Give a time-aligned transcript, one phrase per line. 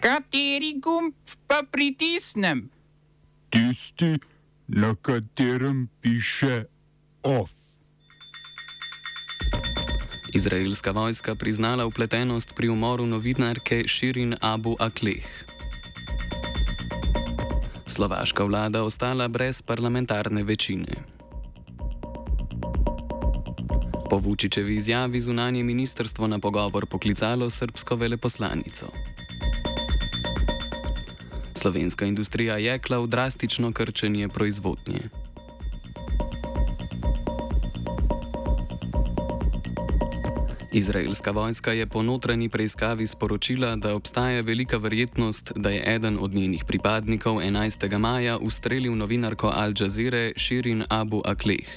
[0.00, 1.14] Kateri gumb
[1.46, 2.70] pa pritisnem?
[3.50, 4.18] Tisti,
[4.68, 6.64] na katerem piše
[7.22, 7.50] OF.
[10.34, 15.26] Izraelska vojska priznala upletenost pri umoru novinarke Širin Abu Akleh.
[17.86, 20.94] Slovaška vlada ostala brez parlamentarne večine.
[24.10, 28.86] Po Vučičevi izjavi zunanje ministrstvo na pogovor poklicalo srpsko veleposlanico.
[31.58, 35.10] Slovenska industrija jekla v drastično krčenje proizvodnje.
[40.72, 46.34] Izraelska vojska je po notranji preiskavi sporočila, da obstaja velika verjetnost, da je eden od
[46.34, 47.98] njenih pripadnikov 11.
[47.98, 51.68] maja ustrelil novinarko Al Jazeera Shirin Abu Akleh.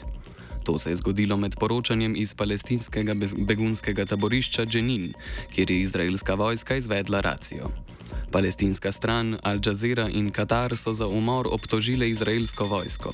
[0.63, 3.13] To se je zgodilo med poročanjem iz palestinskega
[3.48, 5.13] begunskega taborišča Dženin,
[5.55, 7.70] kjer je izraelska vojska izvedla racijo.
[8.31, 13.13] Palestinska stran Al Jazeera in Katar so za umor obtožile izraelsko vojsko.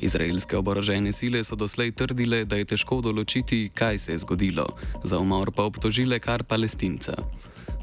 [0.00, 4.66] Izraelske oborožene sile so doslej trdile, da je težko določiti, kaj se je zgodilo,
[5.04, 7.16] za umor pa obtožile kar palestinca.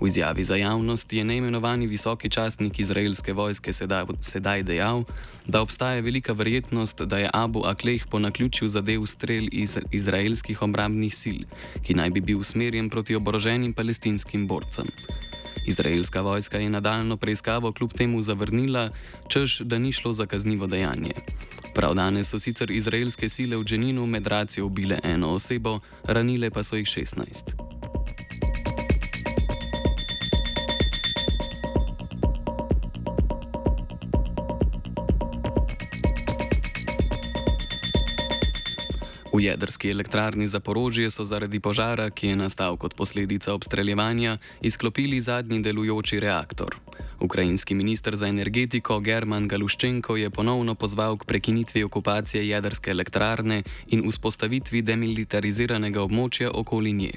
[0.02, 5.04] V izjavi za javnost je neimenovani visoki častnik izraelske vojske sedaj, sedaj dejal,
[5.46, 11.14] da obstaja velika verjetnost, da je Abu Akleh po naključju zadev strel iz izraelskih obrambnih
[11.22, 11.44] sil,
[11.84, 14.88] ki naj bi bil usmerjen proti oboroženim palestinskim borcem.
[15.66, 18.90] Izraelska vojska je nadaljno preiskavo kljub temu zavrnila,
[19.28, 21.12] čež da ni šlo za kaznivo dejanje.
[21.76, 26.64] Prav danes so sicer izraelske sile v Dženinu med racijo ubile eno osebo, ranile pa
[26.64, 27.71] so jih 16.
[39.32, 45.62] V jedrski elektrarni Zaporožje so zaradi požara, ki je nastal kot posledica obstreljevanja, izklopili zadnji
[45.64, 46.76] delujoči reaktor.
[47.20, 54.04] Ukrajinski minister za energetiko German Galuščenko je ponovno pozval k prekinitvi okupacije jedrske elektrarne in
[54.04, 57.14] vzpostavitvi demilitariziranega območja okoli nje.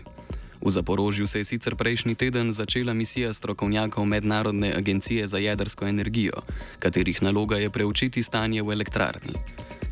[0.62, 6.47] V Zaporožju se je sicer prejšnji teden začela misija strokovnjakov Mednarodne agencije za jedrsko energijo,
[6.78, 9.34] katerih naloga je preučiti stanje v elektrarni.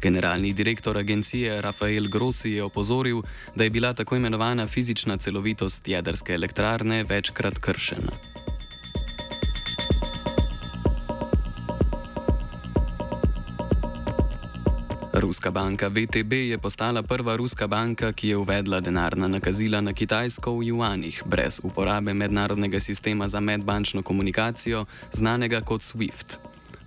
[0.02, 3.22] Generalni direktor agencije Rafael Grossi je opozoril,
[3.54, 8.12] da je bila tako imenovana fizična celovitost jedrske elektrarne večkrat kršena.
[15.12, 20.58] Ruska banka VTB je postala prva ruska banka, ki je uvedla denarna nakazila na Kitajsko
[20.58, 26.38] v juanih, brez uporabe mednarodnega sistema za medbančno komunikacijo, znanega kot SWIFT.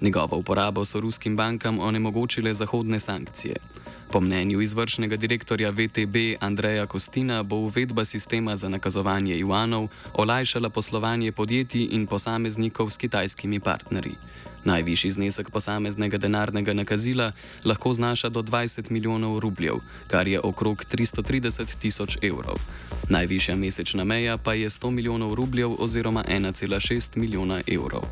[0.02, 3.56] Njegovo uporabo so ruskim bankam onemogočile zahodne sankcije.
[4.12, 11.32] Po mnenju izvršnega direktorja VTB Andreja Kostina bo uvedba sistema za nakazovanje juanov olajšala poslovanje
[11.32, 14.16] podjetij in posameznikov s kitajskimi partnerji.
[14.64, 17.32] Najvišji znesek posameznega denarnega nakazila
[17.66, 19.76] lahko znaša do 20 milijonov rubljev,
[20.08, 22.58] kar je okrog 330 tisoč evrov.
[23.10, 28.04] Najvišja mesečna meja pa je 100 milijonov rubljev oziroma 1,6 milijona evrov.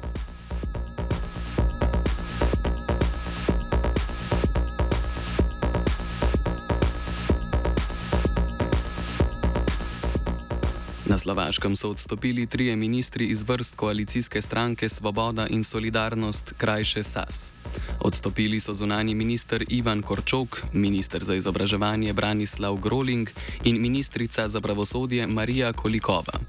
[11.14, 17.54] Na Slovaškem so odstopili trije ministri iz vrst koalicijske stranke Svoboda in Solidarnost, krajše SAS.
[18.00, 23.30] Odstopili so zunani minister Ivan Korčok, minister za izobraževanje Branislav Groling
[23.64, 26.40] in ministrica za pravosodje Marija Kolikova.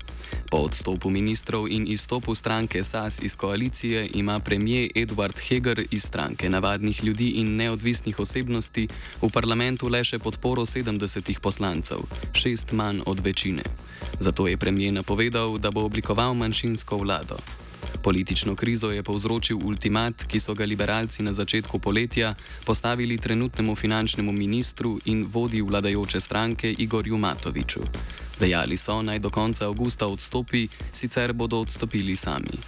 [0.50, 6.50] Po odstopu ministrov in izstopu stranke SAS iz koalicije ima premijer Edward Heger iz stranke
[6.50, 8.88] navadnih ljudi in neodvisnih osebnosti
[9.22, 11.98] v parlamentu le še podporo 70 poslancev,
[12.32, 13.62] šest manj od večine.
[14.18, 17.63] Zato je premijer napovedal, da bo oblikoval manjšinsko vlado.
[18.02, 22.34] Politično krizo je povzročil ultimat, ki so ga liberalci na začetku poletja
[22.64, 27.80] postavili trenutnemu finančnemu ministru in vodji vladajoče stranke Igorju Matoviču.
[28.40, 32.58] Dejali so, naj do konca avgusta odstopi, sicer bodo odstopili sami.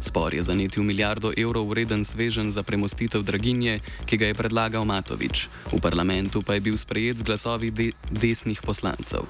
[0.00, 5.48] Spor je zanetil milijardo evrov vreden svežen za premostitev draginje, ki ga je predlagal Matovič,
[5.72, 9.22] v parlamentu pa je bil sprejet z glasovi de desnih poslancev.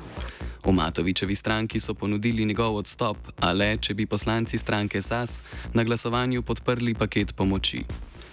[0.65, 5.43] V Matovičevi stranki so ponudili njegov odstop, a le, če bi poslanci stranke SAS
[5.75, 7.85] na glasovanju podprli paket pomoči.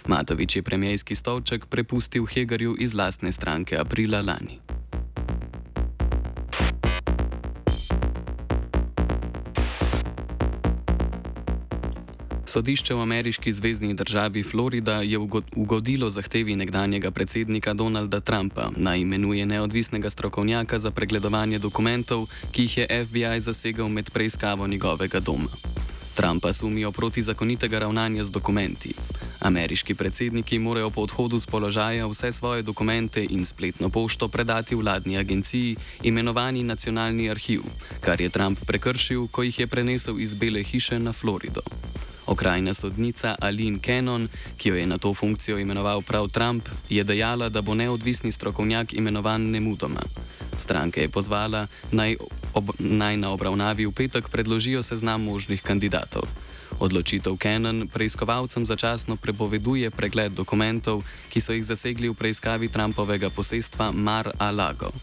[0.06, 4.79] Matovič je premijski stolček prepustil Hegerju iz lastne stranke aprila lani.
[12.50, 15.18] Sodišče v ameriški zvezdni državi Florida je
[15.56, 22.78] ugodilo zahtevi nekdanjega predsednika Donalda Trumpa, naj imenuje neodvisnega strokovnjaka za pregledovanje dokumentov, ki jih
[22.78, 25.46] je FBI zasegal med preiskavo njegovega doma.
[26.14, 28.94] Trumpa sumijo protizakonitega ravnanja z dokumenti.
[29.40, 35.18] Ameriški predsedniki morajo po odhodu z položaja vse svoje dokumente in spletno pošto predati vladni
[35.18, 37.62] agenciji, imenovani Nacionalni arhiv,
[38.00, 41.62] kar je Trump prekršil, ko jih je prenesel iz Bele hiše na Florido.
[42.30, 47.48] Okrajna sodnica Aline Cannon, ki jo je na to funkcijo imenoval prav Trump, je dejala,
[47.48, 50.00] da bo neodvisni strokovnjak imenovan nemudoma.
[50.56, 52.16] Stranke je pozvala naj,
[52.54, 56.30] ob, naj na obravnavi v petek predložijo seznam možnih kandidatov.
[56.78, 61.02] Odločitev Canon preiskovalcem začasno prepoveduje pregled dokumentov,
[61.34, 64.94] ki so jih zasegli v preiskavi Trumpovega posestva Mar-a-Lago.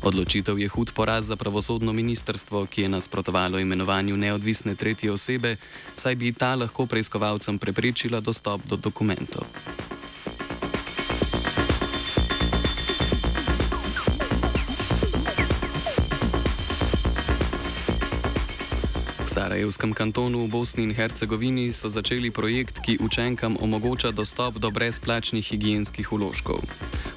[0.00, 5.56] Odločitev je hud poraz za pravosodno ministrstvo, ki je nasprotovalo imenovanju neodvisne tretje osebe,
[5.94, 9.44] saj bi ta lahko preiskovalcem preprečila dostop do dokumentov.
[19.20, 24.72] V Sarajevskem kantonu v Bosni in Hercegovini so začeli projekt, ki učenkam omogoča dostop do
[24.72, 26.64] brezplačnih higijenskih uložkov.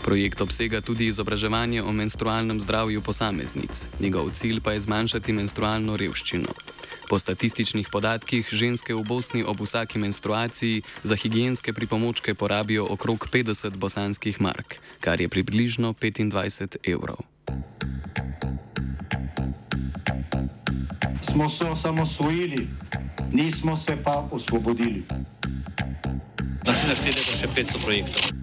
[0.03, 3.87] Projekt obsega tudi izobraževanje o menstrualnem zdravju posameznic.
[3.99, 6.53] Njegov cilj pa je zmanjšati menstrualno revščino.
[7.09, 13.77] Po statističnih podatkih ženske v Bosni ob vsaki menstruaciji za higijenske pripomočke porabijo okrog 50
[13.77, 17.23] bosanskih mark, kar je približno 25 evrov.
[21.33, 22.67] smo se osamosvojili,
[23.31, 25.03] nismo se pa osvobodili.
[26.65, 28.42] Naslednje število je še 500 projektov.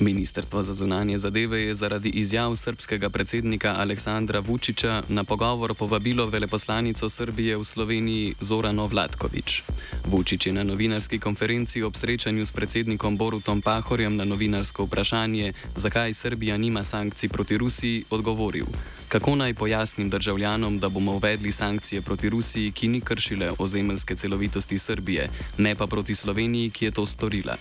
[0.00, 7.08] Ministrstvo za zunanje zadeve je zaradi izjav srpskega predsednika Aleksandra Vučiča na pogovor povabilo veleposlanico
[7.08, 9.62] Srbije v Sloveniji Zorano Vlatkovič.
[10.06, 16.14] Vučič je na novinarski konferenci ob srečanju s predsednikom Borutom Pahorjem na novinarsko vprašanje, zakaj
[16.14, 18.66] Srbija nima sankcij proti Rusiji, odgovoril:
[19.08, 24.78] Kako naj pojasnim državljanom, da bomo uvedli sankcije proti Rusiji, ki ni kršile ozemeljske celovitosti
[24.78, 27.56] Srbije, ne pa proti Sloveniji, ki je to storila.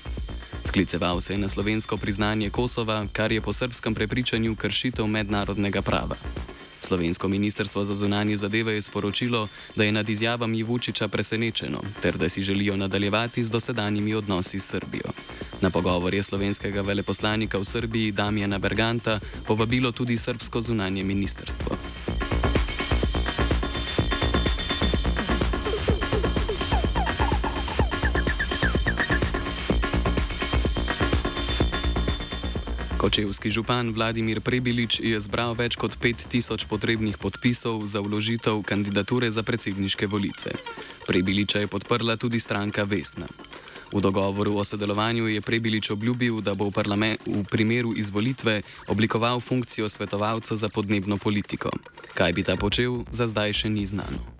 [0.68, 6.16] Skliceval se je na slovensko priznanje Kosova, kar je po srpskem prepričanju kršitev mednarodnega prava.
[6.80, 12.30] Slovensko ministrstvo za zunanje zadeve je sporočilo, da je nad izjavami Vučiča presenečeno ter da
[12.30, 15.12] si želijo nadaljevati z dosedanjimi odnosi s Srbijo.
[15.62, 21.78] Na pogovor je slovenskega veleposlanika v Srbiji Damjana Berganta povabilo tudi srpsko zunanje ministrstvo.
[33.08, 39.48] Kočevski župan Vladimir Prebilič je zbral več kot 5000 potrebnih podpisov za vložitev kandidature za
[39.48, 40.52] predsedniške volitve.
[41.08, 43.32] Prebiliča je podprla tudi stranka Vesna.
[43.96, 46.84] V dogovoru o sodelovanju je Prebilič obljubil, da bo v,
[47.24, 48.60] v primeru izvolitve
[48.92, 51.72] oblikoval funkcijo svetovalca za podnebno politiko.
[52.12, 54.37] Kaj bi ta počel, za zdaj še ni znano.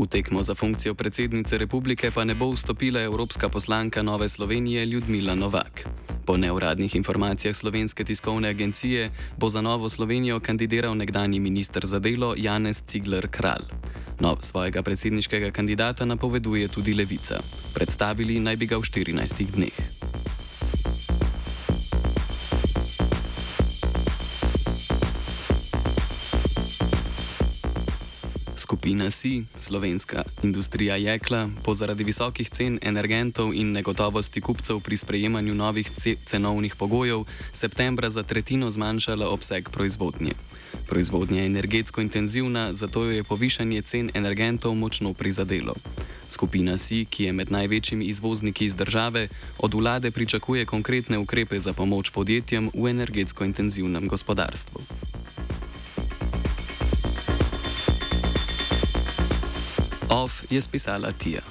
[0.00, 5.34] V tekmo za funkcijo predsednice republike pa ne bo vstopila evropska poslanka Nove Slovenije Ljudmila
[5.34, 5.84] Novak.
[6.24, 12.34] Po neuradnih informacijah slovenske tiskovne agencije bo za Novo Slovenijo kandidiral nekdani minister za delo
[12.36, 13.68] Janez Cigler Kralj.
[14.20, 17.40] Nov svojega predsedniškega kandidata napoveduje tudi Levica.
[17.74, 19.99] Predstavili naj bi ga v 14 dneh.
[28.80, 35.54] Skupina Si, slovenska industrija jekla, bo zaradi visokih cen energentov in negotovosti kupcev pri sprejemanju
[35.54, 35.90] novih
[36.26, 40.32] cenovnih pogojev septembra za tretjino zmanjšala obseg proizvodnje.
[40.88, 45.74] Proizvodnja je energetsko intenzivna, zato jo je povišanje cen energentov močno prizadelo.
[46.28, 51.72] Skupina Si, ki je med največjimi izvozniki iz države, od vlade pričakuje konkretne ukrepe za
[51.72, 54.80] pomoč podjetjem v energetsko intenzivnem gospodarstvu.
[60.30, 61.42] auf ESP Salatia.